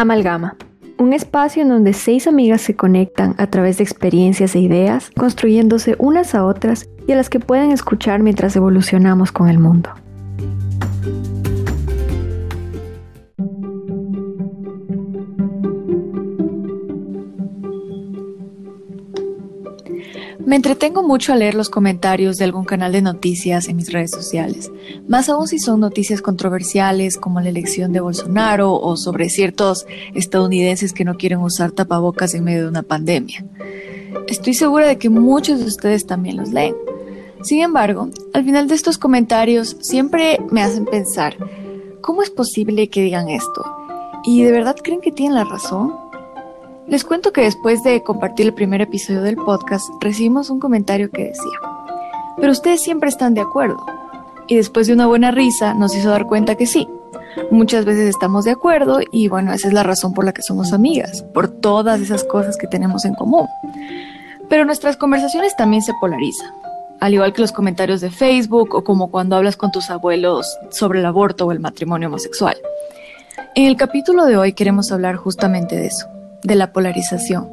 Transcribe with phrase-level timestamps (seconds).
[0.00, 0.54] Amalgama.
[0.96, 5.96] Un espacio en donde seis amigas se conectan a través de experiencias e ideas, construyéndose
[5.98, 9.90] unas a otras y a las que pueden escuchar mientras evolucionamos con el mundo.
[20.48, 24.12] Me entretengo mucho a leer los comentarios de algún canal de noticias en mis redes
[24.12, 24.72] sociales,
[25.06, 30.94] más aún si son noticias controversiales como la elección de Bolsonaro o sobre ciertos estadounidenses
[30.94, 33.44] que no quieren usar tapabocas en medio de una pandemia.
[34.26, 36.74] Estoy segura de que muchos de ustedes también los leen.
[37.42, 41.36] Sin embargo, al final de estos comentarios siempre me hacen pensar,
[42.00, 43.66] ¿cómo es posible que digan esto?
[44.24, 46.07] ¿Y de verdad creen que tienen la razón?
[46.88, 51.24] Les cuento que después de compartir el primer episodio del podcast, recibimos un comentario que
[51.24, 51.58] decía,
[52.38, 53.84] pero ustedes siempre están de acuerdo.
[54.46, 56.88] Y después de una buena risa nos hizo dar cuenta que sí.
[57.50, 60.72] Muchas veces estamos de acuerdo y bueno, esa es la razón por la que somos
[60.72, 63.46] amigas, por todas esas cosas que tenemos en común.
[64.48, 66.54] Pero nuestras conversaciones también se polarizan,
[67.00, 71.00] al igual que los comentarios de Facebook o como cuando hablas con tus abuelos sobre
[71.00, 72.56] el aborto o el matrimonio homosexual.
[73.54, 76.08] En el capítulo de hoy queremos hablar justamente de eso
[76.42, 77.48] de la polarización,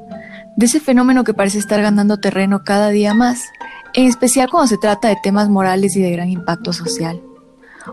[0.56, 3.42] de ese fenómeno que parece estar ganando terreno cada día más,
[3.94, 7.22] en especial cuando se trata de temas morales y de gran impacto social.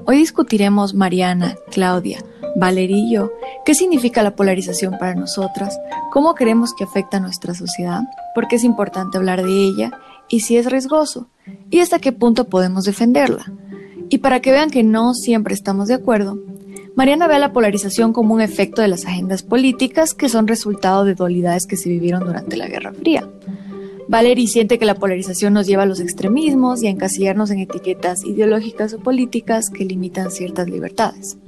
[0.06, 2.18] Hoy discutiremos, Mariana, Claudia,
[2.56, 3.32] Valeria y yo,
[3.64, 5.78] qué significa la polarización para nosotras,
[6.10, 8.00] cómo creemos que afecta a nuestra sociedad,
[8.34, 9.92] por qué es importante hablar de ella
[10.28, 11.28] y si es riesgoso,
[11.70, 13.52] y hasta qué punto podemos defenderla.
[14.08, 16.38] Y para que vean que no siempre estamos de acuerdo,
[16.94, 21.04] Mariana ve a la polarización como un efecto de las agendas políticas que son resultado
[21.04, 23.26] de dualidades que se vivieron durante la Guerra Fría.
[24.08, 28.24] Valerie siente que la polarización nos lleva a los extremismos y a encasillarnos en etiquetas
[28.24, 31.38] ideológicas o políticas que limitan ciertas libertades.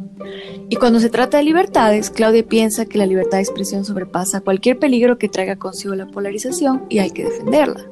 [0.69, 4.79] Y cuando se trata de libertades, Claudia piensa que la libertad de expresión sobrepasa cualquier
[4.79, 7.85] peligro que traiga consigo la polarización y hay que defenderla.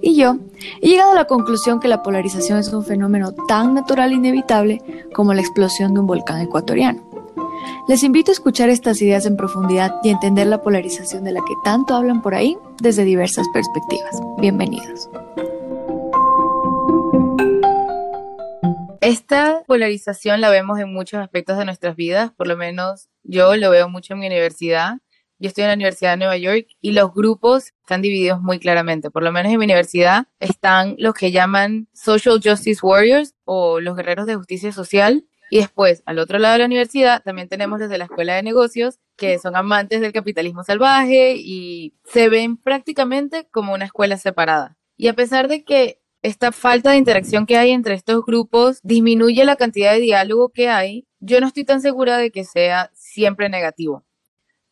[0.00, 0.36] Y yo
[0.82, 4.82] he llegado a la conclusión que la polarización es un fenómeno tan natural e inevitable
[5.14, 7.13] como la explosión de un volcán ecuatoriano.
[7.86, 11.54] Les invito a escuchar estas ideas en profundidad y entender la polarización de la que
[11.64, 14.20] tanto hablan por ahí desde diversas perspectivas.
[14.38, 15.10] Bienvenidos.
[19.02, 23.68] Esta polarización la vemos en muchos aspectos de nuestras vidas, por lo menos yo lo
[23.68, 24.94] veo mucho en mi universidad
[25.44, 29.10] yo estoy en la Universidad de Nueva York y los grupos están divididos muy claramente.
[29.10, 33.96] Por lo menos en mi universidad están los que llaman Social Justice Warriors o los
[33.96, 35.26] guerreros de justicia social.
[35.54, 38.98] Y después, al otro lado de la universidad, también tenemos desde la Escuela de Negocios,
[39.14, 44.76] que son amantes del capitalismo salvaje y se ven prácticamente como una escuela separada.
[44.96, 49.44] Y a pesar de que esta falta de interacción que hay entre estos grupos disminuye
[49.44, 53.48] la cantidad de diálogo que hay, yo no estoy tan segura de que sea siempre
[53.48, 54.04] negativo.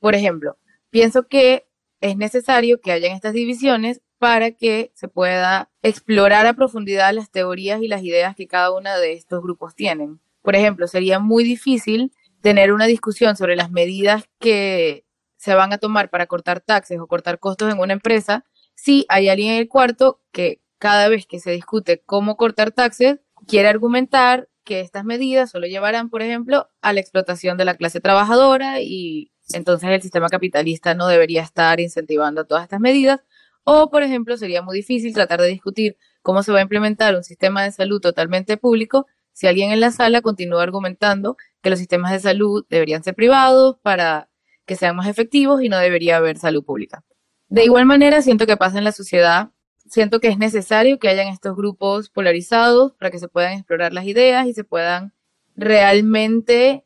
[0.00, 0.58] Por ejemplo,
[0.90, 1.68] pienso que
[2.00, 7.80] es necesario que hayan estas divisiones para que se pueda explorar a profundidad las teorías
[7.82, 10.18] y las ideas que cada uno de estos grupos tienen.
[10.42, 15.78] Por ejemplo, sería muy difícil tener una discusión sobre las medidas que se van a
[15.78, 18.44] tomar para cortar taxes o cortar costos en una empresa
[18.74, 23.20] si hay alguien en el cuarto que cada vez que se discute cómo cortar taxes
[23.46, 28.00] quiere argumentar que estas medidas solo llevarán, por ejemplo, a la explotación de la clase
[28.00, 33.20] trabajadora y entonces el sistema capitalista no debería estar incentivando todas estas medidas.
[33.64, 37.24] O, por ejemplo, sería muy difícil tratar de discutir cómo se va a implementar un
[37.24, 42.12] sistema de salud totalmente público si alguien en la sala continúa argumentando que los sistemas
[42.12, 44.28] de salud deberían ser privados para
[44.66, 47.04] que sean más efectivos y no debería haber salud pública.
[47.48, 49.50] De igual manera, siento que pasa en la sociedad,
[49.86, 54.06] siento que es necesario que hayan estos grupos polarizados para que se puedan explorar las
[54.06, 55.12] ideas y se puedan
[55.54, 56.84] realmente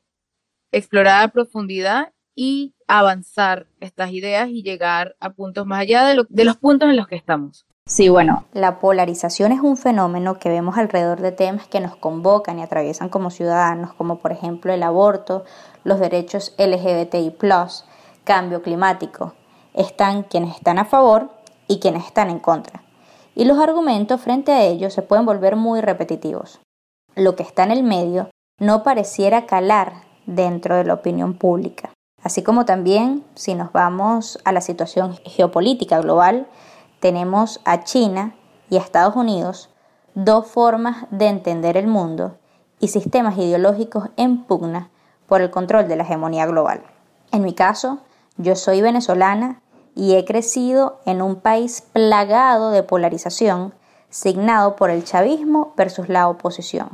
[0.72, 6.44] explorar a profundidad y avanzar estas ideas y llegar a puntos más allá de, de
[6.44, 7.66] los puntos en los que estamos.
[7.88, 12.58] Sí, bueno, la polarización es un fenómeno que vemos alrededor de temas que nos convocan
[12.58, 15.44] y atraviesan como ciudadanos, como por ejemplo el aborto,
[15.84, 17.36] los derechos LGBTI,
[18.24, 19.34] cambio climático.
[19.72, 21.30] Están quienes están a favor
[21.68, 22.82] y quienes están en contra.
[23.36, 26.58] Y los argumentos frente a ellos se pueden volver muy repetitivos.
[27.14, 29.92] Lo que está en el medio no pareciera calar
[30.26, 31.92] dentro de la opinión pública.
[32.20, 36.48] Así como también, si nos vamos a la situación geopolítica global,
[37.00, 38.34] tenemos a China
[38.70, 39.70] y a Estados Unidos,
[40.14, 42.36] dos formas de entender el mundo
[42.80, 44.90] y sistemas ideológicos en pugna
[45.26, 46.82] por el control de la hegemonía global.
[47.32, 47.98] En mi caso,
[48.36, 49.60] yo soy venezolana
[49.94, 53.74] y he crecido en un país plagado de polarización,
[54.10, 56.90] signado por el chavismo versus la oposición.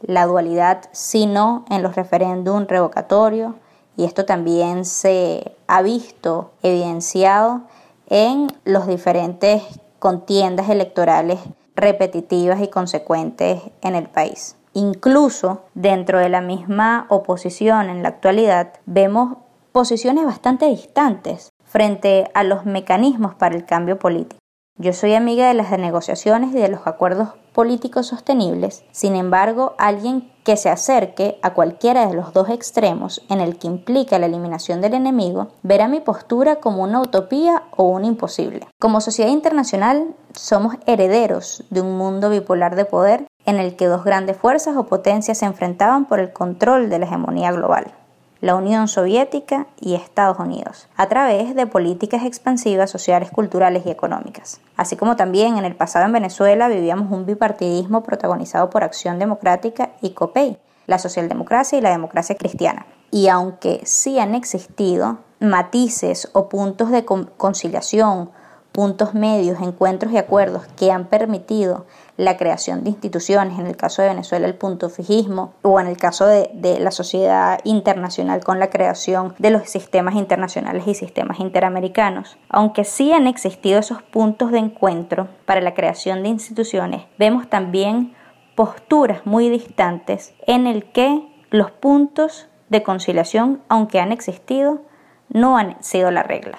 [0.00, 3.54] La dualidad sí-no en los referéndums revocatorios,
[3.96, 7.62] y esto también se ha visto evidenciado
[8.08, 9.62] en los diferentes
[9.98, 11.40] contiendas electorales
[11.74, 14.56] repetitivas y consecuentes en el país.
[14.72, 19.38] Incluso dentro de la misma oposición en la actualidad vemos
[19.72, 24.38] posiciones bastante distantes frente a los mecanismos para el cambio político.
[24.78, 30.30] Yo soy amiga de las negociaciones y de los acuerdos políticos sostenibles, sin embargo, alguien
[30.46, 34.80] que se acerque a cualquiera de los dos extremos en el que implica la eliminación
[34.80, 38.68] del enemigo, verá mi postura como una utopía o un imposible.
[38.78, 44.04] Como sociedad internacional, somos herederos de un mundo bipolar de poder en el que dos
[44.04, 47.92] grandes fuerzas o potencias se enfrentaban por el control de la hegemonía global
[48.40, 54.60] la Unión Soviética y Estados Unidos, a través de políticas expansivas sociales, culturales y económicas.
[54.76, 59.85] Así como también en el pasado en Venezuela vivíamos un bipartidismo protagonizado por Acción Democrática
[60.00, 62.86] y COPEI, la socialdemocracia y la democracia cristiana.
[63.10, 68.30] Y aunque sí han existido matices o puntos de conciliación,
[68.72, 71.86] puntos medios, encuentros y acuerdos que han permitido
[72.18, 75.96] la creación de instituciones, en el caso de Venezuela el punto fijismo, o en el
[75.96, 81.40] caso de, de, la sociedad internacional con la creación de los sistemas internacionales y sistemas
[81.40, 82.36] interamericanos.
[82.50, 88.14] Aunque sí han existido esos puntos de encuentro para la creación de instituciones, vemos también
[88.56, 94.82] posturas muy distantes en el que los puntos de conciliación, aunque han existido,
[95.28, 96.58] no han sido la regla.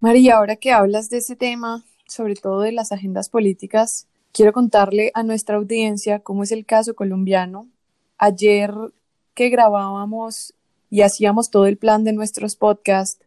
[0.00, 5.10] María, ahora que hablas de ese tema, sobre todo de las agendas políticas, quiero contarle
[5.14, 7.68] a nuestra audiencia cómo es el caso colombiano.
[8.18, 8.74] Ayer
[9.34, 10.54] que grabábamos
[10.90, 13.24] y hacíamos todo el plan de nuestros podcasts,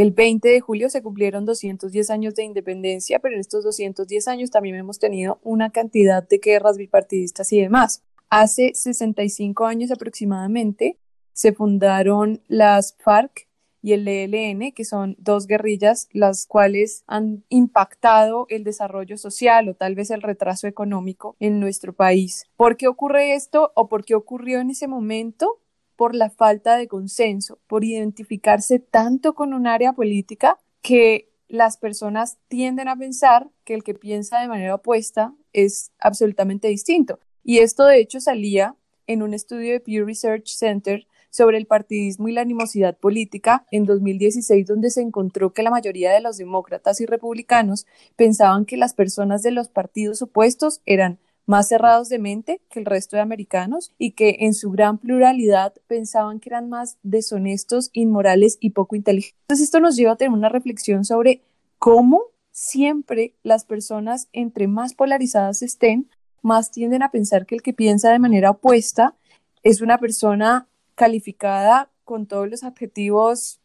[0.00, 4.50] el 20 de julio se cumplieron 210 años de independencia, pero en estos 210 años
[4.50, 8.02] también hemos tenido una cantidad de guerras bipartidistas y demás.
[8.30, 10.98] Hace 65 años aproximadamente
[11.34, 13.46] se fundaron las FARC
[13.82, 19.74] y el ELN, que son dos guerrillas las cuales han impactado el desarrollo social o
[19.74, 22.46] tal vez el retraso económico en nuestro país.
[22.56, 25.60] ¿Por qué ocurre esto o por qué ocurrió en ese momento?
[26.00, 32.38] Por la falta de consenso, por identificarse tanto con un área política que las personas
[32.48, 37.20] tienden a pensar que el que piensa de manera opuesta es absolutamente distinto.
[37.44, 38.76] Y esto de hecho salía
[39.06, 43.84] en un estudio de Pew Research Center sobre el partidismo y la animosidad política en
[43.84, 47.86] 2016, donde se encontró que la mayoría de los demócratas y republicanos
[48.16, 51.18] pensaban que las personas de los partidos opuestos eran
[51.50, 55.74] más cerrados de mente que el resto de americanos y que en su gran pluralidad
[55.88, 59.36] pensaban que eran más deshonestos, inmorales y poco inteligentes.
[59.42, 61.42] Entonces esto nos lleva a tener una reflexión sobre
[61.80, 66.08] cómo siempre las personas entre más polarizadas estén,
[66.40, 69.16] más tienden a pensar que el que piensa de manera opuesta
[69.64, 73.58] es una persona calificada con todos los adjetivos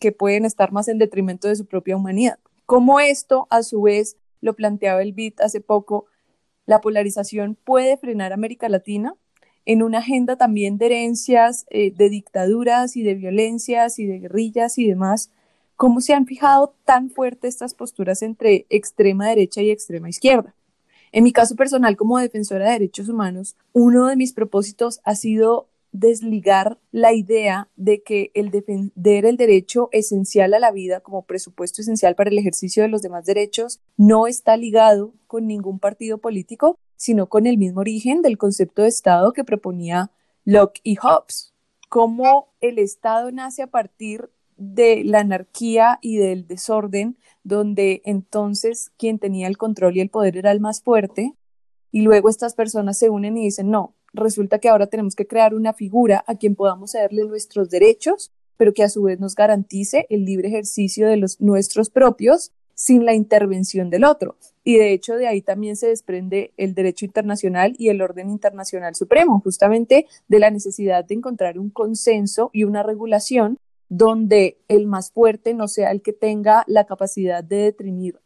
[0.00, 2.40] que pueden estar más en detrimento de su propia humanidad.
[2.66, 6.06] Como esto, a su vez, lo planteaba el BIT hace poco,
[6.66, 9.14] la polarización puede frenar América Latina
[9.64, 14.78] en una agenda también de herencias, eh, de dictaduras y de violencias y de guerrillas
[14.78, 15.30] y demás.
[15.76, 20.54] ¿Cómo se han fijado tan fuerte estas posturas entre extrema derecha y extrema izquierda?
[21.12, 25.68] En mi caso personal como defensora de derechos humanos, uno de mis propósitos ha sido
[25.92, 31.82] desligar la idea de que el defender el derecho esencial a la vida como presupuesto
[31.82, 36.78] esencial para el ejercicio de los demás derechos no está ligado con ningún partido político,
[36.96, 40.10] sino con el mismo origen del concepto de Estado que proponía
[40.44, 41.52] Locke y Hobbes.
[41.88, 49.18] Cómo el Estado nace a partir de la anarquía y del desorden, donde entonces quien
[49.18, 51.34] tenía el control y el poder era el más fuerte,
[51.90, 55.54] y luego estas personas se unen y dicen, no, resulta que ahora tenemos que crear
[55.54, 60.06] una figura a quien podamos cederle nuestros derechos, pero que a su vez nos garantice
[60.10, 64.36] el libre ejercicio de los nuestros propios sin la intervención del otro.
[64.64, 68.94] Y de hecho de ahí también se desprende el derecho internacional y el orden internacional
[68.94, 75.10] supremo, justamente de la necesidad de encontrar un consenso y una regulación donde el más
[75.10, 78.21] fuerte no sea el que tenga la capacidad de determinar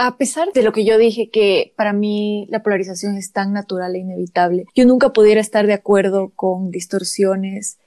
[0.00, 3.96] a pesar de lo que yo dije, que para mí la polarización es tan natural
[3.96, 7.78] e inevitable, yo nunca pudiera estar de acuerdo con distorsiones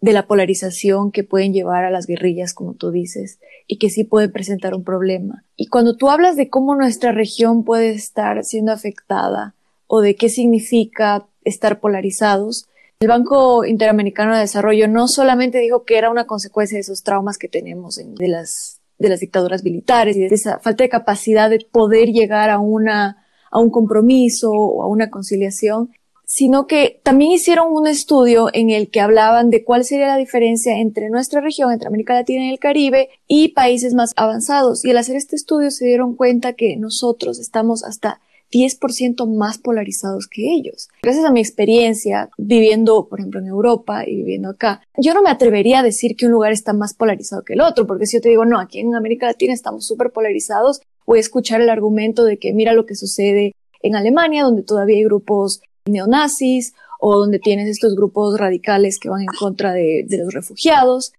[0.00, 3.38] de la polarización que pueden llevar a las guerrillas, como tú dices,
[3.68, 5.44] y que sí pueden presentar un problema.
[5.54, 9.54] Y cuando tú hablas de cómo nuestra región puede estar siendo afectada
[9.86, 12.66] o de qué significa estar polarizados,
[12.98, 17.38] el Banco Interamericano de Desarrollo no solamente dijo que era una consecuencia de esos traumas
[17.38, 18.71] que tenemos de las
[19.02, 23.18] de las dictaduras militares y de esa falta de capacidad de poder llegar a una
[23.52, 25.90] a un compromiso o a una conciliación,
[26.24, 30.78] sino que también hicieron un estudio en el que hablaban de cuál sería la diferencia
[30.78, 34.82] entre nuestra región, entre América Latina y el Caribe, y países más avanzados.
[34.84, 38.20] Y al hacer este estudio se dieron cuenta que nosotros estamos hasta
[38.52, 40.88] 10% más polarizados que ellos.
[41.02, 45.30] Gracias a mi experiencia viviendo, por ejemplo, en Europa y viviendo acá, yo no me
[45.30, 48.20] atrevería a decir que un lugar está más polarizado que el otro, porque si yo
[48.20, 52.24] te digo, no, aquí en América Latina estamos súper polarizados, voy a escuchar el argumento
[52.24, 57.38] de que mira lo que sucede en Alemania, donde todavía hay grupos neonazis o donde
[57.38, 61.12] tienes estos grupos radicales que van en contra de, los refugiados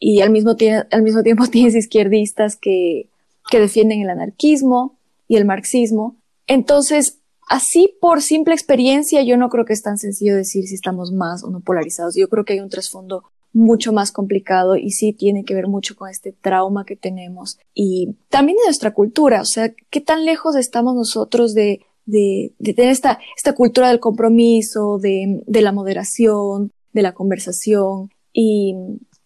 [0.00, 0.56] y al mismo,
[0.90, 3.08] al mismo tiempo tienes izquierdistas que,
[3.50, 4.98] que defienden el anarquismo
[5.28, 6.16] y el marxismo.
[6.52, 7.18] Entonces,
[7.48, 11.42] así por simple experiencia, yo no creo que es tan sencillo decir si estamos más
[11.44, 12.14] o no polarizados.
[12.14, 15.96] Yo creo que hay un trasfondo mucho más complicado y sí tiene que ver mucho
[15.96, 19.40] con este trauma que tenemos y también de nuestra cultura.
[19.40, 25.42] O sea, ¿qué tan lejos estamos nosotros de tener esta, esta cultura del compromiso, de,
[25.46, 28.10] de la moderación, de la conversación.
[28.32, 28.74] Y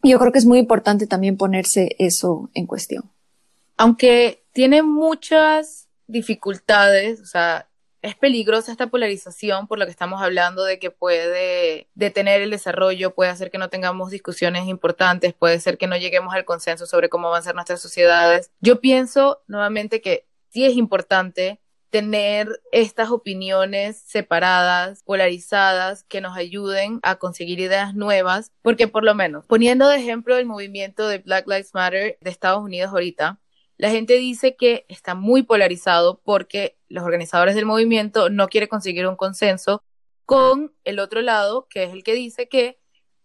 [0.05, 3.11] yo creo que es muy importante también ponerse eso en cuestión.
[3.77, 7.69] Aunque tiene muchas dificultades, o sea,
[8.03, 13.15] es peligrosa esta polarización por lo que estamos hablando de que puede detener el desarrollo,
[13.15, 17.09] puede hacer que no tengamos discusiones importantes, puede ser que no lleguemos al consenso sobre
[17.09, 18.51] cómo van a ser nuestras sociedades.
[18.61, 21.61] Yo pienso nuevamente que sí es importante
[21.91, 29.15] tener estas opiniones separadas, polarizadas, que nos ayuden a conseguir ideas nuevas, porque por lo
[29.15, 33.41] menos, poniendo de ejemplo el movimiento de Black Lives Matter de Estados Unidos ahorita,
[33.79, 39.07] la gente dice que está muy polarizado porque los organizadores del movimiento no quieren conseguir
[39.07, 39.83] un consenso
[40.25, 42.79] con el otro lado, que es el que dice que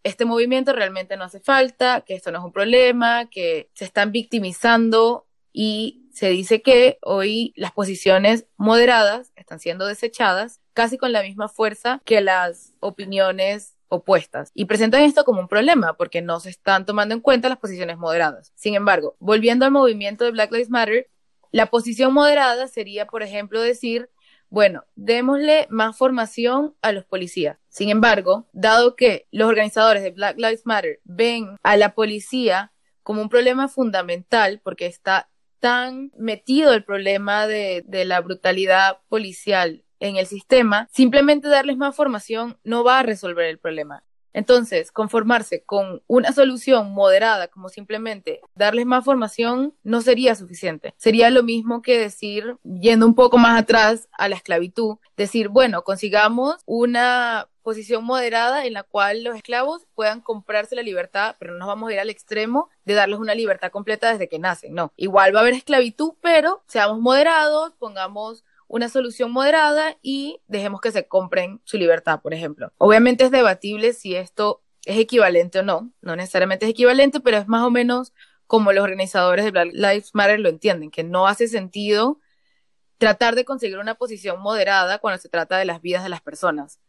[0.04, 4.12] este movimiento realmente no hace falta, que esto no es un problema, que se están
[4.12, 11.24] victimizando y se dice que hoy las posiciones moderadas están siendo desechadas casi con la
[11.24, 16.50] misma fuerza que las opiniones opuestas y presentan esto como un problema porque no se
[16.50, 18.54] están tomando en cuenta las posiciones moderadas.
[18.56, 21.10] Sin embargo, volviendo al movimiento de Black Lives Matter,
[21.52, 24.10] la posición moderada sería, por ejemplo, decir,
[24.50, 27.58] bueno, démosle más formación a los policías.
[27.68, 32.72] Sin embargo, dado que los organizadores de Black Lives Matter ven a la policía
[33.04, 35.30] como un problema fundamental porque está
[35.60, 41.96] tan metido el problema de, de la brutalidad policial en el sistema, simplemente darles más
[41.96, 44.04] formación no va a resolver el problema.
[44.34, 50.94] Entonces, conformarse con una solución moderada, como simplemente darles más formación, no sería suficiente.
[50.98, 55.84] Sería lo mismo que decir, yendo un poco más atrás a la esclavitud, decir, bueno,
[55.84, 61.60] consigamos una posición moderada en la cual los esclavos puedan comprarse la libertad, pero no
[61.60, 64.94] nos vamos a ir al extremo de darles una libertad completa desde que nacen, no.
[64.96, 70.92] Igual va a haber esclavitud, pero seamos moderados, pongamos una solución moderada y dejemos que
[70.92, 72.72] se compren su libertad, por ejemplo.
[72.78, 77.48] Obviamente es debatible si esto es equivalente o no, no necesariamente es equivalente, pero es
[77.48, 78.14] más o menos
[78.48, 82.20] como los organizadores de Black Lives Matter lo entienden, que no hace sentido
[82.98, 86.80] tratar de conseguir una posición moderada cuando se trata de las vidas de las personas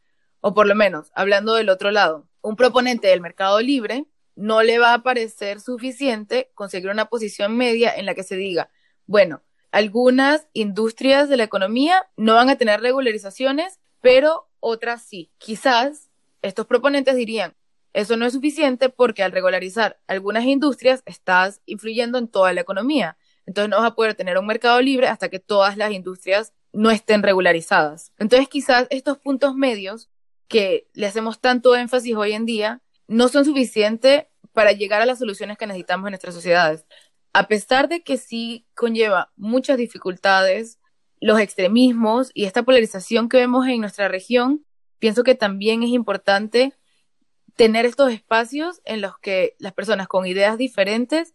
[0.43, 4.79] o por lo menos, hablando del otro lado, un proponente del mercado libre no le
[4.79, 8.69] va a parecer suficiente conseguir una posición media en la que se diga,
[9.07, 15.33] bueno, algunas industrias de la economía no van a tener regularizaciones, pero otras sí.
[15.39, 16.11] Quizás
[16.43, 17.57] estos proponentes dirían,
[17.95, 23.17] eso no es suficiente porque al regularizar algunas industrias estás influyendo en toda la economía.
[23.47, 26.91] Entonces no vas a poder tener un mercado libre hasta que todas las industrias no
[26.91, 28.13] estén regularizadas.
[28.19, 30.11] Entonces quizás estos puntos medios
[30.49, 35.19] que le hacemos tanto énfasis hoy en día no son suficientes para llegar a las
[35.19, 36.85] soluciones que necesitamos en nuestras sociedades.
[37.33, 40.79] A pesar de que sí conlleva muchas dificultades,
[41.21, 44.67] los extremismos y esta polarización que vemos en nuestra región,
[44.99, 46.75] pienso que también es importante
[47.57, 51.35] tener estos espacios en los que las personas con ideas diferentes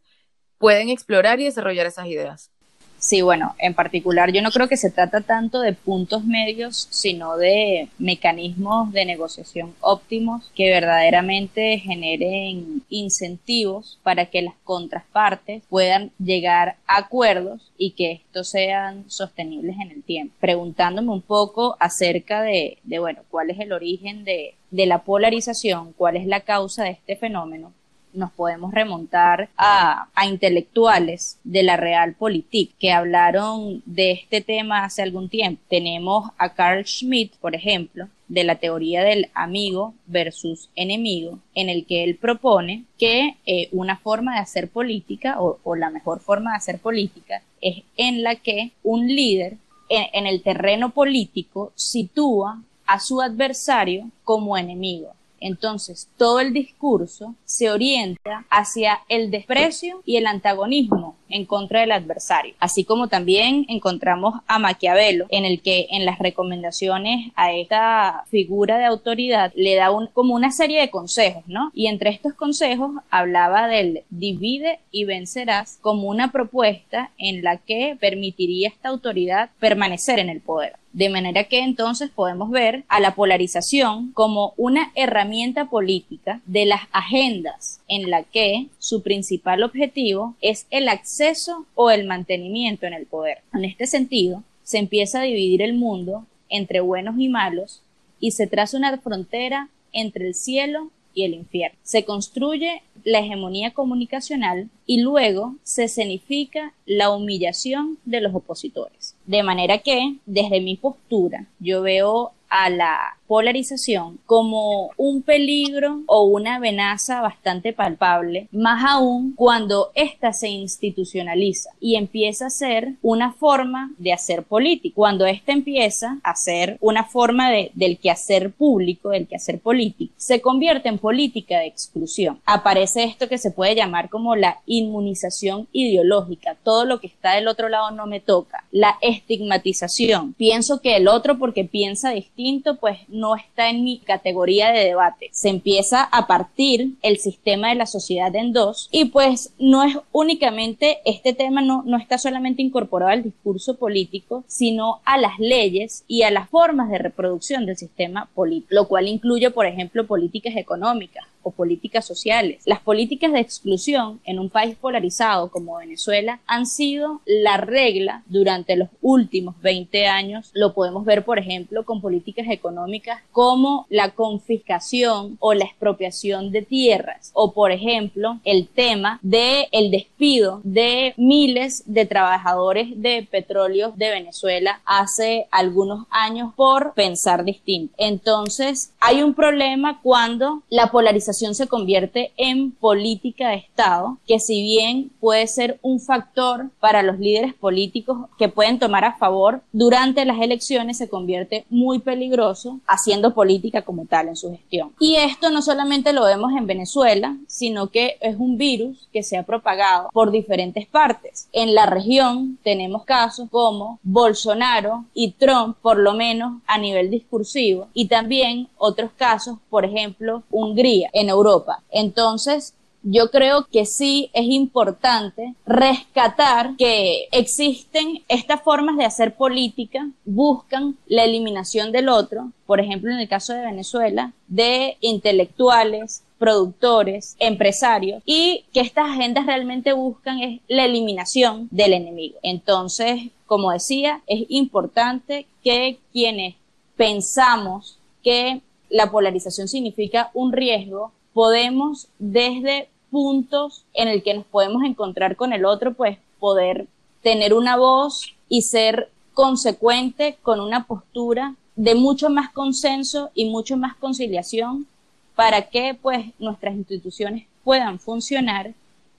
[0.58, 2.52] pueden explorar y desarrollar esas ideas.
[3.00, 7.38] Sí, bueno, en particular yo no creo que se trata tanto de puntos medios, sino
[7.38, 16.78] de mecanismos de negociación óptimos que verdaderamente generen incentivos para que las contrapartes puedan llegar
[16.88, 20.34] a acuerdos y que estos sean sostenibles en el tiempo.
[20.40, 25.94] Preguntándome un poco acerca de, de bueno, cuál es el origen de, de la polarización,
[25.94, 27.74] cuál es la causa de este fenómeno,
[28.18, 35.30] nos podemos remontar a, intelectuales de la Realpolitik que hablaron de este tema hace algún
[35.30, 35.62] tiempo.
[35.70, 41.86] Tenemos a Carl Schmitt, por ejemplo, de la teoría del amigo versus enemigo, en el
[41.86, 46.58] que él propone que eh, una forma de hacer política o, la mejor forma de
[46.58, 49.58] hacer política es en la que un líder
[49.90, 55.14] en el terreno político sitúa a su adversario como enemigo.
[55.40, 61.92] Entonces, todo el discurso se orienta hacia el desprecio y el antagonismo en contra del
[61.92, 68.24] adversario, así como también encontramos a Maquiavelo, en el que en las recomendaciones a esta
[68.30, 71.72] figura de autoridad le da como una serie de consejos, ¿no?
[71.74, 77.98] Y entre estos consejos hablaba del divide y vencerás como una propuesta en la que
[78.00, 80.74] permitiría a esta autoridad permanecer en el poder.
[80.98, 86.82] De manera que entonces podemos ver a la polarización como una herramienta política de las
[86.92, 93.06] agendas en la que su principal objetivo es el acceso o el mantenimiento en el
[93.06, 93.42] poder.
[93.54, 97.84] En este sentido, se empieza a dividir el mundo entre buenos y malos
[98.20, 101.78] y se traza una frontera entre el cielo y el infierno.
[101.82, 109.16] Se construye la hegemonía comunicacional y luego se escenifica la humillación de los opositores.
[109.26, 116.24] De manera que, desde mi postura, yo veo a la polarización como un peligro o
[116.24, 123.34] una amenaza bastante palpable, más aún cuando ésta se institucionaliza y empieza a ser una
[123.34, 124.96] forma de hacer política.
[124.96, 130.42] Cuando ésta empieza a ser una forma de, del quehacer público, del quehacer político, se
[130.42, 132.40] convierte en política de exclusión.
[132.46, 136.58] Aparece esto que se puede llamar como la inmunización ideológica.
[136.64, 138.64] Todo lo que está del otro lado no me toca.
[138.72, 140.34] La estigmatización.
[140.34, 145.30] Pienso que el otro porque piensa distinto, pues no está en mi categoría de debate.
[145.32, 149.98] Se empieza a partir el sistema de la sociedad en dos y pues no es
[150.12, 156.04] únicamente este tema no, no está solamente incorporado al discurso político, sino a las leyes
[156.08, 160.56] y a las formas de reproducción del sistema político, lo cual incluye, por ejemplo, políticas
[160.56, 162.64] económicas, políticas sociales.
[162.66, 168.76] Las políticas de exclusión en un país polarizado como Venezuela han sido la regla durante
[168.76, 170.52] los últimos 20 años.
[170.54, 176.62] Lo podemos ver, por ejemplo, con políticas económicas como la confiscación o la expropiación de
[176.62, 183.94] tierras o, por ejemplo, el tema de el despido de miles de trabajadores de petróleo
[183.96, 187.94] de Venezuela hace algunos años por pensar distinto.
[187.98, 194.62] Entonces, hay un problema cuando la polarización se convierte en política de Estado, que si
[194.62, 200.26] bien puede ser un factor para los líderes políticos que pueden tomar a favor durante
[200.26, 204.94] las elecciones, se convierte muy peligroso haciendo política como tal en su gestión.
[205.00, 209.38] Y esto no solamente lo vemos en Venezuela, sino que es un virus que se
[209.38, 211.48] ha propagado por diferentes partes.
[211.52, 217.88] En la región tenemos casos como Bolsonaro y Trump, por lo menos a nivel discursivo,
[217.94, 221.10] y también otros casos, por ejemplo, Hungría.
[221.20, 221.84] En Europa.
[221.90, 222.74] Entonces,
[223.10, 230.98] yo creo que sí es importante rescatar que existen estas formas de hacer política, buscan
[231.08, 238.22] la eliminación del otro, por ejemplo en el caso de Venezuela, de intelectuales, productores, empresarios,
[238.26, 242.38] y que estas agendas realmente buscan es la eliminación del enemigo.
[242.44, 246.56] Entonces, como decía, es importante que quienes
[246.98, 254.84] pensamos que la polarización significa un riesgo, podemos desde puntos en el que nos podemos
[254.84, 256.88] encontrar con el otro, pues poder
[257.22, 263.78] tener una voz y ser consecuente con una postura de mucho más consenso y mucho
[263.78, 264.88] más conciliación
[265.36, 268.74] para que pues nuestras instituciones puedan funcionar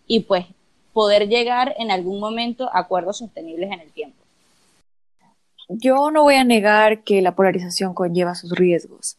[0.07, 0.47] y pues
[0.93, 4.17] poder llegar en algún momento a acuerdos sostenibles en el tiempo.
[5.69, 9.17] Yo no voy a negar que la polarización conlleva sus riesgos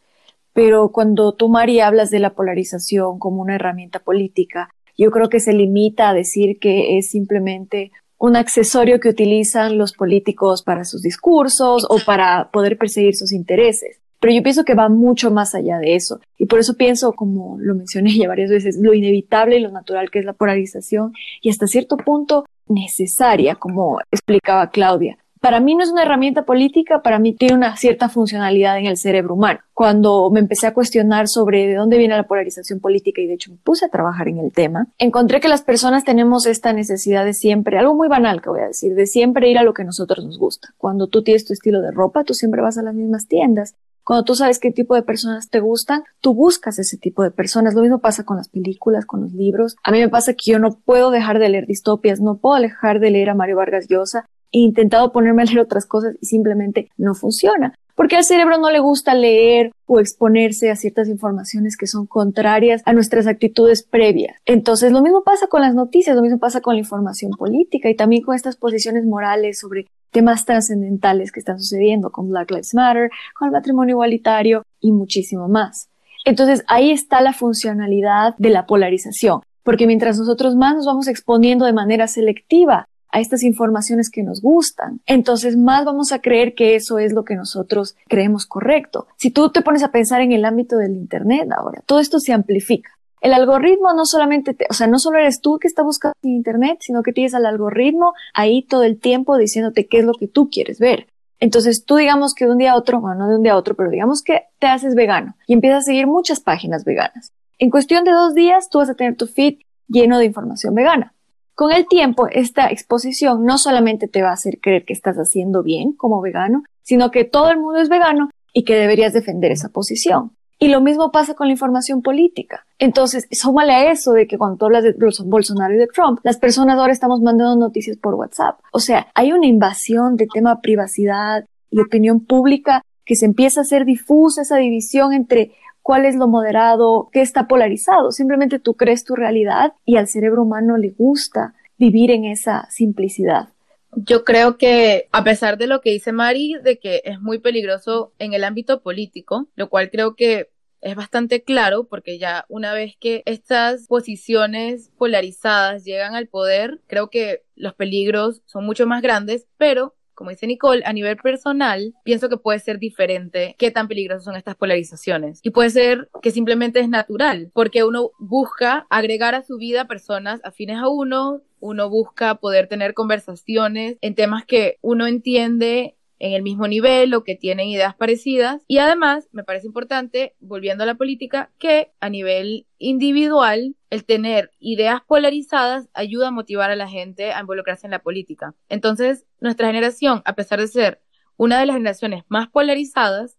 [0.62, 4.68] pero cuando tú, María, hablas de la polarización como una herramienta política,
[4.98, 9.94] yo creo que se limita a decir que es simplemente un accesorio que utilizan los
[9.94, 14.02] políticos para sus discursos o para poder perseguir sus intereses.
[14.20, 16.20] Pero yo pienso que va mucho más allá de eso.
[16.36, 20.10] Y por eso pienso, como lo mencioné ya varias veces, lo inevitable y lo natural
[20.10, 25.82] que es la polarización y hasta cierto punto necesaria, como explicaba Claudia para mí no
[25.82, 29.60] es una herramienta política, para mí tiene una cierta funcionalidad en el cerebro humano.
[29.72, 33.50] Cuando me empecé a cuestionar sobre de dónde viene la polarización política y de hecho
[33.50, 37.32] me puse a trabajar en el tema, encontré que las personas tenemos esta necesidad de
[37.32, 39.86] siempre, algo muy banal que voy a decir, de siempre ir a lo que a
[39.86, 40.68] nosotros nos gusta.
[40.76, 43.74] Cuando tú tienes tu estilo de ropa, tú siempre vas a las mismas tiendas.
[44.04, 47.74] Cuando tú sabes qué tipo de personas te gustan, tú buscas ese tipo de personas.
[47.74, 49.76] Lo mismo pasa con las películas, con los libros.
[49.84, 52.98] A mí me pasa que yo no puedo dejar de leer distopias, no puedo dejar
[52.98, 56.90] de leer a Mario Vargas Llosa He intentado ponerme a leer otras cosas y simplemente
[56.96, 57.74] no funciona.
[58.00, 62.80] porque al cerebro no le gusta leer o exponerse a ciertas informaciones que son contrarias
[62.86, 64.38] a nuestras actitudes previas.
[64.46, 67.94] Entonces, lo mismo pasa con las noticias, lo mismo pasa con la información política y
[67.94, 73.10] también con estas posiciones morales sobre temas trascendentales que están sucediendo con Black Lives Matter,
[73.38, 75.90] con el matrimonio igualitario y muchísimo más.
[76.24, 81.66] Entonces ahí está la funcionalidad de la polarización, porque mientras nosotros más nos vamos exponiendo
[81.66, 86.74] de manera selectiva a estas informaciones que nos gustan, entonces más vamos a creer que
[86.74, 89.06] eso es lo que nosotros creemos correcto.
[89.16, 92.32] Si tú te pones a pensar en el ámbito del Internet ahora, todo esto se
[92.32, 92.90] amplifica.
[93.20, 96.30] El algoritmo no solamente, te, o sea, no solo eres tú que está buscando en
[96.30, 100.26] Internet, sino que tienes al algoritmo ahí todo el tiempo diciéndote qué es lo que
[100.26, 101.06] tú quieres ver.
[101.38, 103.56] Entonces tú digamos que de un día a otro, bueno, no de un día a
[103.56, 107.32] otro, pero digamos que te haces vegano y empiezas a seguir muchas páginas veganas.
[107.58, 111.14] En cuestión de dos días tú vas a tener tu feed lleno de información vegana.
[111.60, 115.62] Con el tiempo, esta exposición no solamente te va a hacer creer que estás haciendo
[115.62, 119.68] bien como vegano, sino que todo el mundo es vegano y que deberías defender esa
[119.68, 120.30] posición.
[120.58, 122.64] Y lo mismo pasa con la información política.
[122.78, 124.94] Entonces, súmale a eso de que cuando tú hablas de
[125.26, 128.58] Bolsonaro y de Trump, las personas ahora estamos mandando noticias por WhatsApp.
[128.72, 133.64] O sea, hay una invasión de tema privacidad y opinión pública que se empieza a
[133.64, 135.50] hacer difusa esa división entre
[135.82, 138.12] cuál es lo moderado, qué está polarizado.
[138.12, 143.48] Simplemente tú crees tu realidad y al cerebro humano le gusta vivir en esa simplicidad.
[143.96, 148.12] Yo creo que a pesar de lo que dice Mari, de que es muy peligroso
[148.18, 152.94] en el ámbito político, lo cual creo que es bastante claro porque ya una vez
[152.98, 159.46] que estas posiciones polarizadas llegan al poder, creo que los peligros son mucho más grandes,
[159.58, 164.24] pero como dice Nicole, a nivel personal, pienso que puede ser diferente qué tan peligrosas
[164.24, 165.40] son estas polarizaciones.
[165.42, 170.42] Y puede ser que simplemente es natural, porque uno busca agregar a su vida personas
[170.44, 176.42] afines a uno, uno busca poder tener conversaciones en temas que uno entiende en el
[176.42, 178.62] mismo nivel o que tienen ideas parecidas.
[178.68, 184.52] Y además, me parece importante, volviendo a la política, que a nivel individual, el tener
[184.60, 188.54] ideas polarizadas ayuda a motivar a la gente a involucrarse en la política.
[188.68, 191.02] Entonces, nuestra generación, a pesar de ser
[191.36, 193.36] una de las generaciones más polarizadas,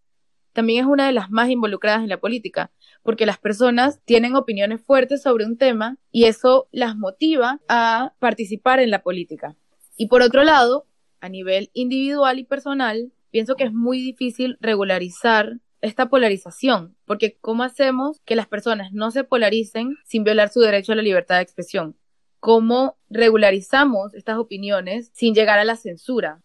[0.53, 2.71] también es una de las más involucradas en la política,
[3.03, 8.79] porque las personas tienen opiniones fuertes sobre un tema y eso las motiva a participar
[8.79, 9.55] en la política.
[9.95, 10.85] Y por otro lado,
[11.21, 17.63] a nivel individual y personal, pienso que es muy difícil regularizar esta polarización, porque ¿cómo
[17.63, 21.43] hacemos que las personas no se polaricen sin violar su derecho a la libertad de
[21.43, 21.97] expresión?
[22.39, 26.41] ¿Cómo regularizamos estas opiniones sin llegar a la censura?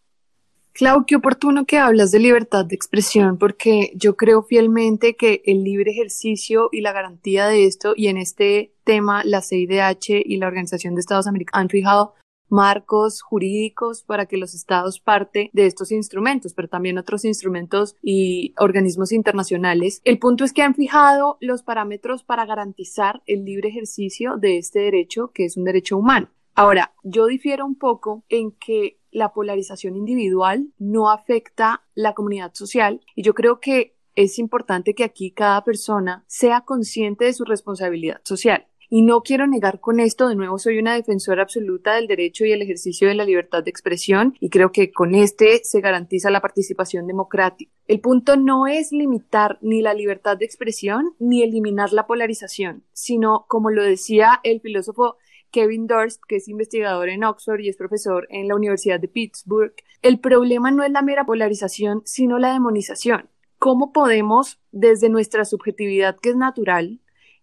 [0.73, 5.65] Clau, qué oportuno que hablas de libertad de expresión, porque yo creo fielmente que el
[5.65, 10.49] libre ejercicio y la garantía de esto, y en este tema la CIDH y la
[10.49, 12.15] Organización de Estados Americanos han fijado
[12.49, 18.55] marcos jurídicos para que los estados parte de estos instrumentos, pero también otros instrumentos y
[18.59, 20.01] organismos internacionales.
[20.05, 24.81] El punto es que han fijado los parámetros para garantizar el libre ejercicio de este
[24.81, 26.29] derecho, que es un derecho humano.
[26.55, 33.01] Ahora, yo difiero un poco en que la polarización individual no afecta la comunidad social
[33.15, 38.21] y yo creo que es importante que aquí cada persona sea consciente de su responsabilidad
[38.25, 38.67] social.
[38.89, 42.53] Y no quiero negar con esto, de nuevo soy una defensora absoluta del derecho y
[42.53, 46.41] el ejercicio de la libertad de expresión y creo que con este se garantiza la
[46.41, 47.73] participación democrática.
[47.89, 53.47] El punto no es limitar ni la libertad de expresión ni eliminar la polarización, sino,
[53.49, 55.17] como lo decía el filósofo
[55.51, 59.73] Kevin Durst, que es investigador en Oxford y es profesor en la Universidad de Pittsburgh,
[60.03, 63.31] el problema no es la mera polarización, sino la demonización.
[63.59, 67.01] ¿Cómo podemos, desde nuestra subjetividad que es natural,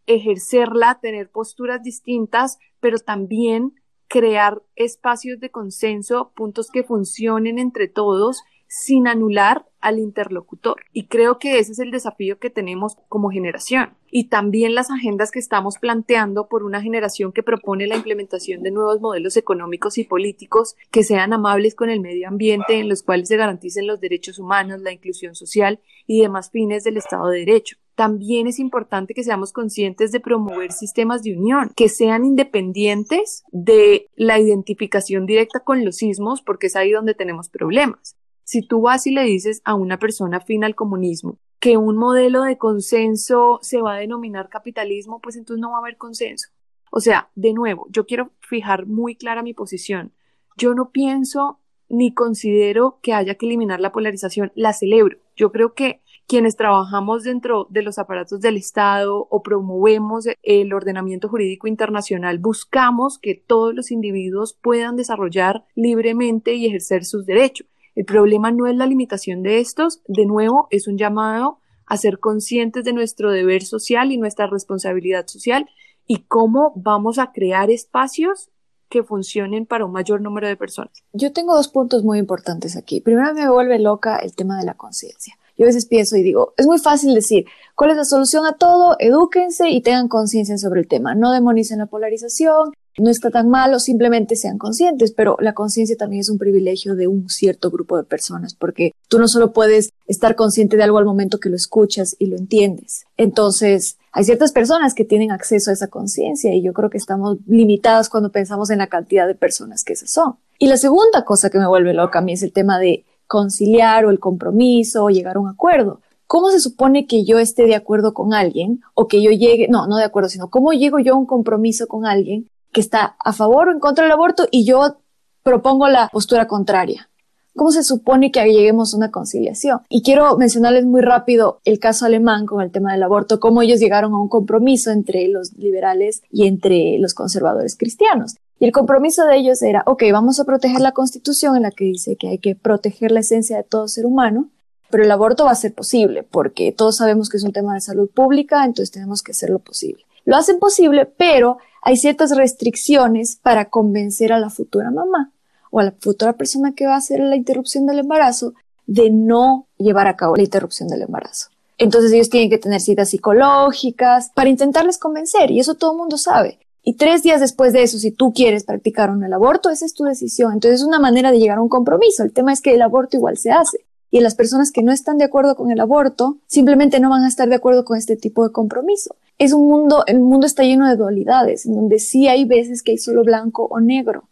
[0.07, 3.73] ejercerla, tener posturas distintas, pero también
[4.07, 10.77] crear espacios de consenso, puntos que funcionen entre todos sin anular al interlocutor.
[10.93, 13.97] Y creo que ese es el desafío que tenemos como generación.
[14.09, 18.71] Y también las agendas que estamos planteando por una generación que propone la implementación de
[18.71, 23.27] nuevos modelos económicos y políticos que sean amables con el medio ambiente, en los cuales
[23.27, 27.77] se garanticen los derechos humanos, la inclusión social y demás fines del Estado de Derecho
[27.95, 34.09] también es importante que seamos conscientes de promover sistemas de unión que sean independientes de
[34.15, 38.15] la identificación directa con los sismos, porque es ahí donde tenemos problemas.
[38.43, 42.43] Si tú vas y le dices a una persona afín al comunismo que un modelo
[42.43, 46.49] de consenso se va a denominar capitalismo, pues entonces no va a haber consenso.
[46.91, 50.11] O sea, de nuevo, yo quiero fijar muy clara mi posición.
[50.57, 55.17] Yo no pienso ni considero que haya que eliminar la polarización, la celebro.
[55.35, 61.29] Yo creo que quienes trabajamos dentro de los aparatos del Estado o promovemos el ordenamiento
[61.29, 67.67] jurídico internacional, buscamos que todos los individuos puedan desarrollar libremente y ejercer sus derechos.
[67.95, 72.19] El problema no es la limitación de estos, de nuevo, es un llamado a ser
[72.19, 75.69] conscientes de nuestro deber social y nuestra responsabilidad social
[76.07, 78.49] y cómo vamos a crear espacios
[78.89, 81.03] que funcionen para un mayor número de personas.
[81.13, 83.01] Yo tengo dos puntos muy importantes aquí.
[83.01, 85.35] Primero me vuelve loca el tema de la conciencia.
[85.57, 88.53] Yo a veces pienso y digo, es muy fácil decir, ¿cuál es la solución a
[88.53, 88.95] todo?
[88.99, 91.15] Edúquense y tengan conciencia sobre el tema.
[91.15, 96.21] No demonicen la polarización, no está tan malo, simplemente sean conscientes, pero la conciencia también
[96.21, 100.35] es un privilegio de un cierto grupo de personas, porque tú no solo puedes estar
[100.35, 103.05] consciente de algo al momento que lo escuchas y lo entiendes.
[103.17, 107.37] Entonces, hay ciertas personas que tienen acceso a esa conciencia y yo creo que estamos
[107.47, 110.35] limitadas cuando pensamos en la cantidad de personas que esas son.
[110.59, 114.05] Y la segunda cosa que me vuelve loca a mí es el tema de conciliar
[114.05, 116.01] o el compromiso o llegar a un acuerdo.
[116.27, 119.87] ¿Cómo se supone que yo esté de acuerdo con alguien o que yo llegue, no,
[119.87, 123.33] no de acuerdo, sino cómo llego yo a un compromiso con alguien que está a
[123.33, 124.97] favor o en contra del aborto y yo
[125.41, 127.09] propongo la postura contraria.
[127.55, 129.79] ¿Cómo se supone que lleguemos a una conciliación?
[129.89, 133.79] Y quiero mencionarles muy rápido el caso alemán con el tema del aborto, cómo ellos
[133.79, 138.35] llegaron a un compromiso entre los liberales y entre los conservadores cristianos.
[138.63, 141.83] Y el compromiso de ellos era, ok, vamos a proteger la constitución en la que
[141.83, 144.51] dice que hay que proteger la esencia de todo ser humano,
[144.89, 147.81] pero el aborto va a ser posible porque todos sabemos que es un tema de
[147.81, 150.05] salud pública, entonces tenemos que hacerlo posible.
[150.23, 155.33] Lo hacen posible, pero hay ciertas restricciones para convencer a la futura mamá
[155.69, 158.53] o a la futura persona que va a hacer la interrupción del embarazo
[158.87, 161.49] de no llevar a cabo la interrupción del embarazo.
[161.77, 166.17] Entonces ellos tienen que tener citas psicológicas para intentarles convencer y eso todo el mundo
[166.17, 166.59] sabe.
[166.83, 170.03] Y tres días después de eso, si tú quieres practicar un aborto, esa es tu
[170.03, 170.53] decisión.
[170.53, 172.23] Entonces es una manera de llegar a un compromiso.
[172.23, 173.85] El tema es que el aborto igual se hace.
[174.11, 177.27] Y las personas que no están de acuerdo con el aborto simplemente no van a
[177.27, 180.87] estar de acuerdo con este tipo de compromiso es un mundo, el mundo está lleno
[180.87, 184.29] de dualidades, en donde sí hay veces que hay solo blanco o negro.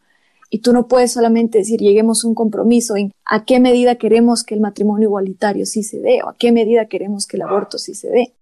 [0.50, 4.44] Y tú no puedes solamente decir, lleguemos a un compromiso en a qué medida queremos
[4.44, 7.78] que el matrimonio igualitario sí se dé o a qué medida queremos que el aborto
[7.78, 8.34] sí se dé.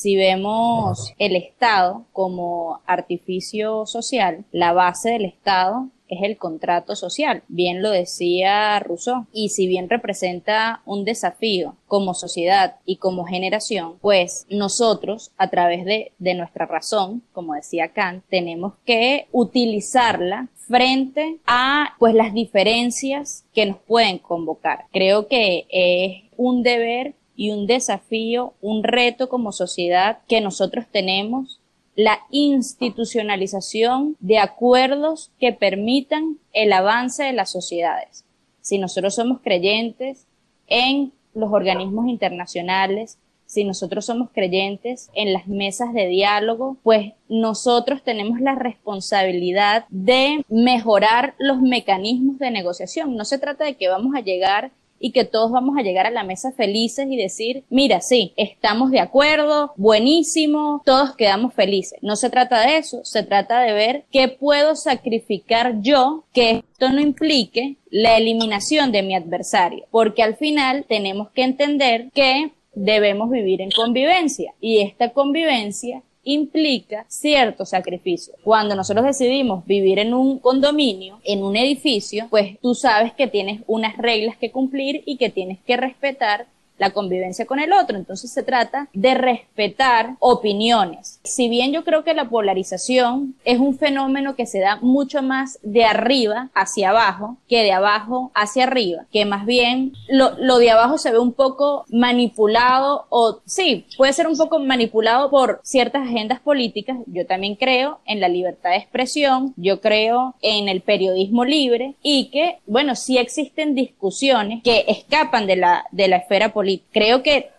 [0.00, 7.42] Si vemos el Estado como artificio social, la base del Estado es el contrato social,
[7.48, 13.94] bien lo decía Rousseau, y si bien representa un desafío como sociedad y como generación,
[14.00, 21.38] pues nosotros a través de, de nuestra razón, como decía Kant, tenemos que utilizarla frente
[21.44, 24.84] a pues las diferencias que nos pueden convocar.
[24.92, 31.60] Creo que es un deber y un desafío, un reto como sociedad que nosotros tenemos
[31.94, 38.24] la institucionalización de acuerdos que permitan el avance de las sociedades.
[38.60, 40.26] Si nosotros somos creyentes
[40.66, 48.02] en los organismos internacionales, si nosotros somos creyentes en las mesas de diálogo, pues nosotros
[48.02, 53.14] tenemos la responsabilidad de mejorar los mecanismos de negociación.
[53.14, 56.10] No se trata de que vamos a llegar y que todos vamos a llegar a
[56.10, 61.98] la mesa felices y decir, mira, sí, estamos de acuerdo, buenísimo, todos quedamos felices.
[62.02, 66.90] No se trata de eso, se trata de ver qué puedo sacrificar yo que esto
[66.90, 73.30] no implique la eliminación de mi adversario, porque al final tenemos que entender que debemos
[73.30, 78.34] vivir en convivencia y esta convivencia implica cierto sacrificio.
[78.42, 83.62] Cuando nosotros decidimos vivir en un condominio, en un edificio, pues tú sabes que tienes
[83.66, 86.46] unas reglas que cumplir y que tienes que respetar
[86.78, 87.96] la convivencia con el otro.
[87.96, 91.20] Entonces se trata de respetar opiniones.
[91.24, 95.58] Si bien yo creo que la polarización es un fenómeno que se da mucho más
[95.62, 100.70] de arriba hacia abajo que de abajo hacia arriba, que más bien lo, lo de
[100.70, 106.06] abajo se ve un poco manipulado o sí, puede ser un poco manipulado por ciertas
[106.06, 106.98] agendas políticas.
[107.06, 112.30] Yo también creo en la libertad de expresión, yo creo en el periodismo libre y
[112.30, 117.50] que, bueno, sí existen discusiones que escapan de la, de la esfera política Creo que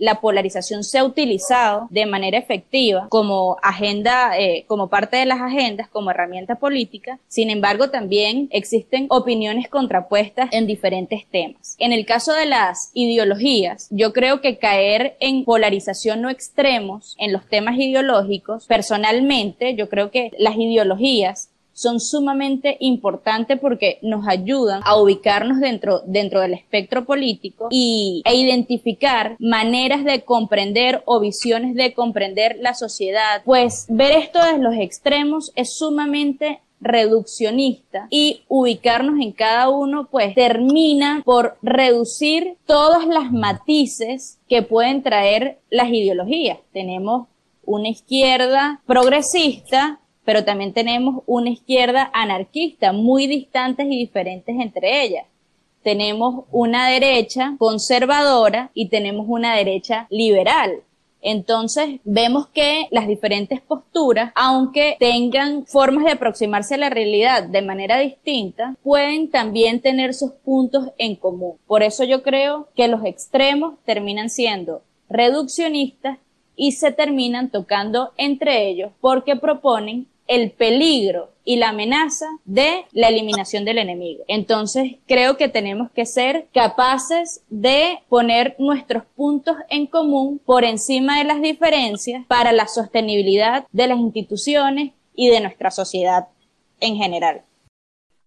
[0.00, 5.40] la polarización se ha utilizado de manera efectiva como agenda, eh, como parte de las
[5.40, 7.18] agendas, como herramienta política.
[7.28, 11.76] Sin embargo, también existen opiniones contrapuestas en diferentes temas.
[11.78, 17.32] En el caso de las ideologías, yo creo que caer en polarización no extremos en
[17.32, 24.80] los temas ideológicos, personalmente, yo creo que las ideologías son sumamente importantes porque nos ayudan
[24.84, 31.74] a ubicarnos dentro, dentro del espectro político y, e identificar maneras de comprender o visiones
[31.74, 33.42] de comprender la sociedad.
[33.44, 40.34] Pues ver esto desde los extremos es sumamente reduccionista y ubicarnos en cada uno pues
[40.34, 46.58] termina por reducir todas las matices que pueden traer las ideologías.
[46.72, 47.26] Tenemos
[47.64, 55.26] una izquierda progresista pero también tenemos una izquierda anarquista, muy distantes y diferentes entre ellas.
[55.84, 60.82] tenemos una derecha conservadora y tenemos una derecha liberal.
[61.20, 67.62] Entonces vemos que las diferentes posturas, aunque tengan formas de aproximarse a la realidad de
[67.62, 71.56] manera distinta, pueden también tener sus puntos en común.
[71.66, 76.18] Por eso yo creo que los extremos terminan siendo reduccionistas
[76.56, 83.08] y se terminan tocando entre ellos porque proponen el peligro y la amenaza de la
[83.08, 84.24] eliminación del enemigo.
[84.28, 91.18] Entonces, creo que tenemos que ser capaces de poner nuestros puntos en común por encima
[91.18, 96.28] de las diferencias para la sostenibilidad de las instituciones y de nuestra sociedad
[96.80, 97.42] en general.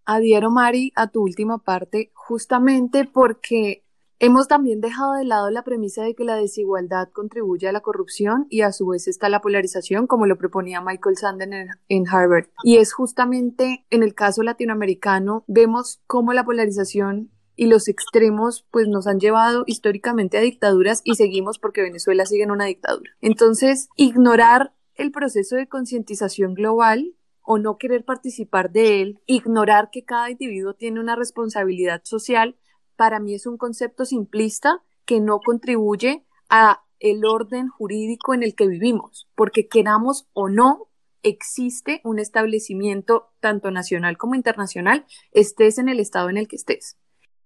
[0.06, 3.84] Adhiero, Mari, a tu última parte, justamente porque
[4.20, 8.48] Hemos también dejado de lado la premisa de que la desigualdad contribuye a la corrupción
[8.50, 11.54] y a su vez está la polarización, como lo proponía Michael Sanden
[11.88, 12.48] en, Harvard.
[12.64, 18.88] Y es justamente en el caso latinoamericano, vemos cómo la polarización y los extremos pues
[18.88, 23.12] nos han llevado históricamente a dictaduras y seguimos porque Venezuela sigue en una dictadura.
[23.22, 30.04] Entonces, ignorar el proceso de concientización global o no querer participar de él, ignorar que
[30.04, 32.58] cada individuo tiene una responsabilidad social,
[32.98, 38.56] para mí es un concepto simplista que no contribuye a el orden jurídico en el
[38.56, 40.90] que vivimos, porque queramos o no,
[41.24, 46.98] existe un establecimiento tanto nacional como internacional, estés en el estado en el que estés.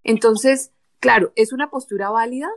[0.04, 2.50] Entonces, claro, es una postura válida,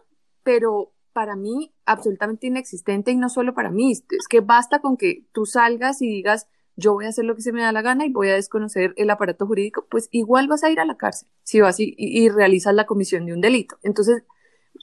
[0.42, 5.26] pero para mí absolutamente inexistente y no solo para mí, es que basta con que
[5.32, 8.06] tú salgas y digas, yo voy a hacer lo que se me da la gana
[8.06, 11.28] y voy a desconocer el aparato jurídico, pues igual vas a ir a la cárcel
[11.42, 13.76] si vas y, y, realizas la comisión de un delito.
[13.82, 14.24] Entonces,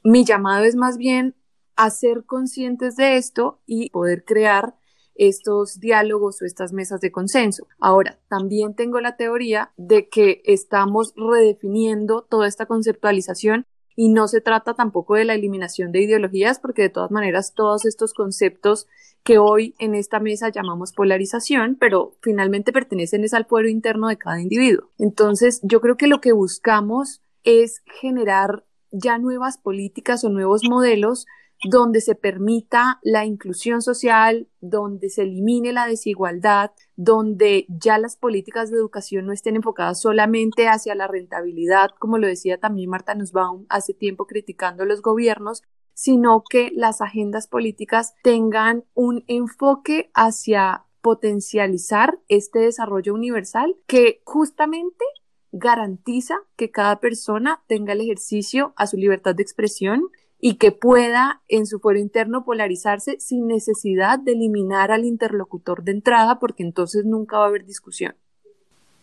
[0.04, 1.36] mi llamado es más bien
[1.76, 4.76] a ser conscientes de esto y poder crear
[5.16, 7.68] estos diálogos o estas mesas de consenso.
[7.80, 14.42] Ahora, también tengo la teoría de que estamos redefiniendo toda esta conceptualización y no se
[14.42, 18.88] trata tampoco de la eliminación de ideologías, porque de todas maneras todos estos conceptos
[19.24, 24.42] que hoy en esta mesa llamamos polarización, pero finalmente pertenecen al fuero interno de cada
[24.42, 24.90] individuo.
[24.98, 31.26] Entonces, yo creo que lo que buscamos es generar ya nuevas políticas o nuevos modelos
[31.64, 38.72] donde se permita la inclusión social, donde se elimine la desigualdad, donde ya las políticas
[38.72, 43.66] de educación no estén enfocadas solamente hacia la rentabilidad, como lo decía también Marta Nussbaum
[43.70, 45.62] hace tiempo criticando a los gobiernos,
[46.02, 55.06] sino que las agendas políticas tengan un enfoque hacia potencializar este desarrollo universal que justamente
[55.52, 60.10] garantiza que cada persona tenga el ejercicio a su libertad de expresión
[60.40, 65.92] y que pueda en su foro interno polarizarse sin necesidad de eliminar al interlocutor de
[65.92, 68.16] entrada porque entonces nunca va a haber discusión.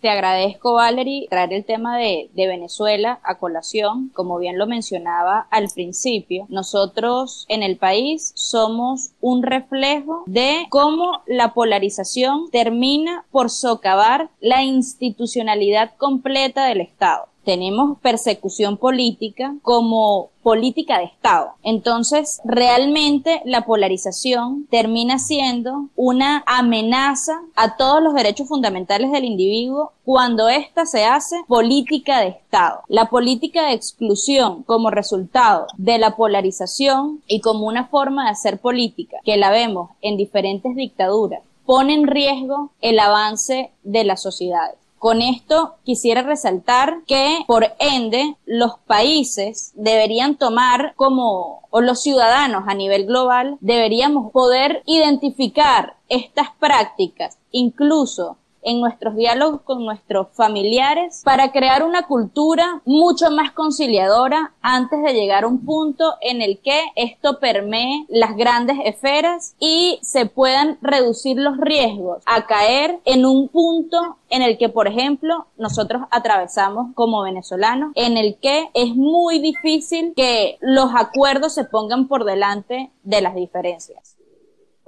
[0.01, 4.11] Te agradezco, Valerie, traer el tema de, de, Venezuela a colación.
[4.15, 11.23] Como bien lo mencionaba al principio, nosotros en el país somos un reflejo de cómo
[11.27, 20.99] la polarización termina por socavar la institucionalidad completa del Estado tenemos persecución política como política
[20.99, 21.53] de Estado.
[21.63, 29.93] Entonces, realmente la polarización termina siendo una amenaza a todos los derechos fundamentales del individuo
[30.05, 32.83] cuando ésta se hace política de Estado.
[32.87, 38.61] La política de exclusión como resultado de la polarización y como una forma de hacer
[38.61, 44.88] política que la vemos en diferentes dictaduras pone en riesgo el avance de las sociedades.
[44.99, 52.65] Con esto quisiera resaltar que, por ende, los países deberían tomar como, o los ciudadanos
[52.67, 58.37] a nivel global, deberíamos poder identificar estas prácticas, incluso
[58.69, 65.15] en nuestros diálogos con nuestros familiares para crear una cultura mucho más conciliadora antes de
[65.15, 70.77] llegar a un punto en el que esto permee las grandes esferas y se puedan
[70.83, 76.95] reducir los riesgos a caer en un punto en el que, por ejemplo, nosotros atravesamos
[76.95, 82.91] como venezolanos, en el que es muy difícil que los acuerdos se pongan por delante
[83.03, 84.18] de las diferencias.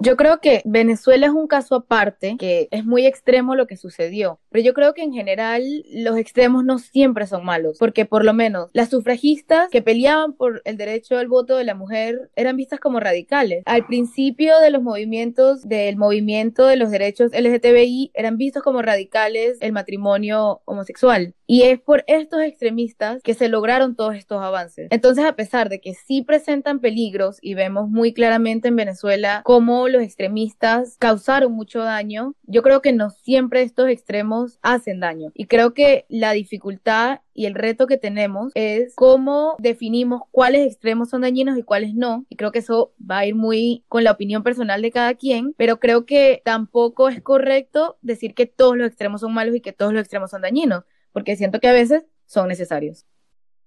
[0.01, 4.40] Yo creo que Venezuela es un caso aparte, que es muy extremo lo que sucedió,
[4.51, 8.33] pero yo creo que en general los extremos no siempre son malos, porque por lo
[8.33, 12.79] menos las sufragistas que peleaban por el derecho al voto de la mujer eran vistas
[12.79, 13.63] como radicales.
[13.65, 19.57] Al principio de los movimientos del movimiento de los derechos LGTBI eran vistos como radicales
[19.61, 24.87] el matrimonio homosexual Y es por estos extremistas que se lograron todos estos avances.
[24.91, 29.87] Entonces, a pesar de que sí presentan peligros y vemos muy claramente en Venezuela cómo
[29.87, 35.31] los extremistas causaron mucho daño, yo creo que no siempre estos extremos hacen daño.
[35.33, 41.09] Y creo que la dificultad y el reto que tenemos es cómo definimos cuáles extremos
[41.09, 42.25] son dañinos y cuáles no.
[42.29, 45.53] Y creo que eso va a ir muy con la opinión personal de cada quien,
[45.57, 49.73] pero creo que tampoco es correcto decir que todos los extremos son malos y que
[49.73, 53.05] todos los extremos son dañinos, porque siento que a veces son necesarios.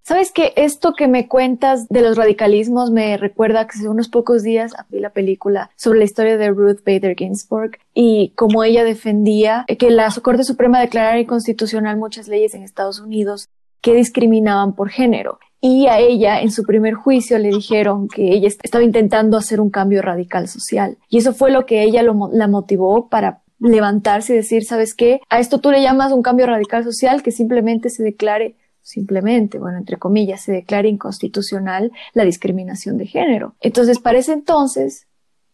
[0.06, 4.42] Sabes que esto que me cuentas de los radicalismos me recuerda que hace unos pocos
[4.42, 9.64] días vi la película sobre la historia de Ruth Bader Ginsburg y cómo ella defendía
[9.78, 13.48] que la Corte Suprema declarara inconstitucional muchas leyes en Estados Unidos
[13.80, 15.38] que discriminaban por género.
[15.62, 19.70] Y a ella, en su primer juicio, le dijeron que ella estaba intentando hacer un
[19.70, 20.98] cambio radical social.
[21.08, 25.22] Y eso fue lo que ella la motivó para levantarse y decir, ¿sabes qué?
[25.30, 29.78] A esto tú le llamas un cambio radical social que simplemente se declare simplemente, bueno,
[29.78, 33.54] entre comillas, se declara inconstitucional la discriminación de género.
[33.60, 35.08] Entonces, para ese entonces,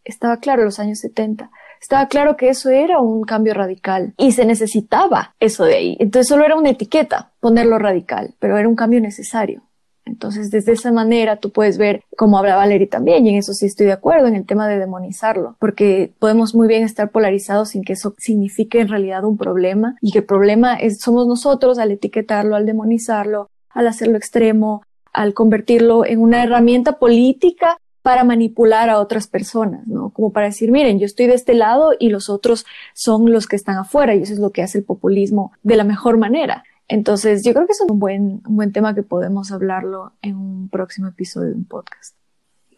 [0.04, 1.50] estaba claro, los años 70,
[1.80, 5.96] estaba claro que eso era un cambio radical y se necesitaba eso de ahí.
[6.00, 9.62] Entonces, solo era una etiqueta ponerlo radical, pero era un cambio necesario.
[10.10, 13.66] Entonces, desde esa manera tú puedes ver, como habla Valerie también, y en eso sí
[13.66, 17.84] estoy de acuerdo, en el tema de demonizarlo, porque podemos muy bien estar polarizados sin
[17.84, 21.92] que eso signifique en realidad un problema, y que el problema es, somos nosotros al
[21.92, 24.82] etiquetarlo, al demonizarlo, al hacerlo extremo,
[25.12, 30.10] al convertirlo en una herramienta política para manipular a otras personas, ¿no?
[30.10, 33.56] Como para decir, miren, yo estoy de este lado y los otros son los que
[33.56, 36.64] están afuera, y eso es lo que hace el populismo de la mejor manera.
[36.90, 40.68] Entonces, yo creo que es un buen, un buen tema que podemos hablarlo en un
[40.68, 42.19] próximo episodio de un podcast.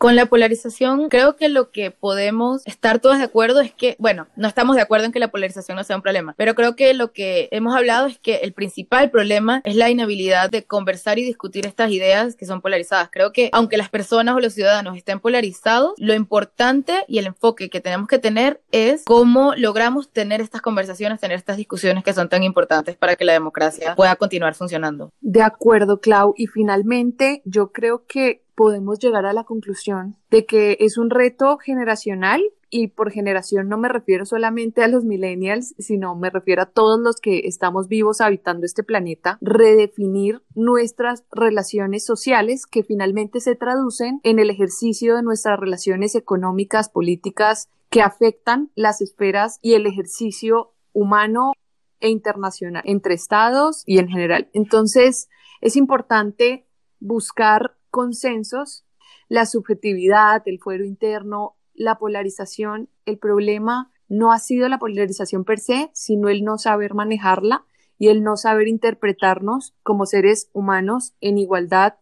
[0.03, 4.27] Con la polarización, creo que lo que podemos estar todos de acuerdo es que, bueno,
[4.35, 6.93] no estamos de acuerdo en que la polarización no sea un problema, pero creo que
[6.93, 11.25] lo que hemos hablado es que el principal problema es la inhabilidad de conversar y
[11.25, 13.11] discutir estas ideas que son polarizadas.
[13.13, 17.71] Creo que aunque las personas o los ciudadanos estén polarizados, lo importante y el enfoque
[17.71, 22.29] que tenemos que tener es cómo logramos tener estas conversaciones, tener estas discusiones que son
[22.29, 25.13] tan importantes para que la democracia pueda continuar funcionando.
[25.21, 26.35] De acuerdo, Clau.
[26.37, 31.59] Y finalmente, yo creo que podemos llegar a la conclusión de que es un reto
[31.59, 36.71] generacional y por generación no me refiero solamente a los millennials, sino me refiero a
[36.71, 43.57] todos los que estamos vivos habitando este planeta, redefinir nuestras relaciones sociales que finalmente se
[43.57, 49.87] traducen en el ejercicio de nuestras relaciones económicas, políticas, que afectan las esferas y el
[49.87, 51.53] ejercicio humano
[52.01, 54.49] e internacional entre estados y en general.
[54.55, 55.29] Entonces,
[55.61, 56.67] es importante
[57.01, 58.85] buscar consensos,
[59.29, 65.61] la subjetividad, el fuero interno, la polarización, el problema no ha sido la polarización per
[65.61, 67.65] se, sino el no saber manejarla
[67.99, 71.95] y el no saber interpretarnos como seres humanos en igualdad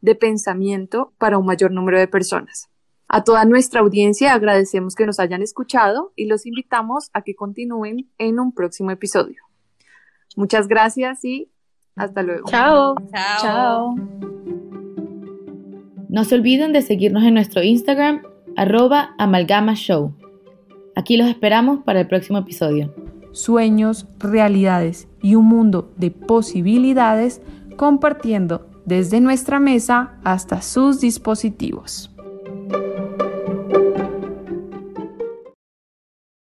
[0.00, 2.70] de pensamiento para un mayor número de personas.
[3.08, 8.10] A toda nuestra audiencia agradecemos que nos hayan escuchado y los invitamos a que continúen
[8.18, 9.42] en un próximo episodio.
[10.36, 11.50] Muchas gracias y
[11.96, 12.48] hasta luego.
[12.48, 12.94] Chao.
[13.40, 13.94] Chao.
[16.08, 18.22] No se olviden de seguirnos en nuestro Instagram,
[18.56, 20.14] arroba amalgamashow.
[20.96, 22.94] Aquí los esperamos para el próximo episodio.
[23.32, 27.42] Sueños, realidades y un mundo de posibilidades
[27.76, 32.10] compartiendo desde nuestra mesa hasta sus dispositivos.